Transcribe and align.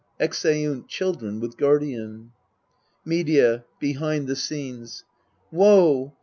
{Exeunt 0.19 0.87
CHILDREN 0.87 1.39
with 1.39 1.57
GUARDIAN. 1.57 2.31
Medea 3.05 3.65
(behind 3.79 4.25
the 4.27 4.35
scenes). 4.35 5.03
Woe! 5.51 6.13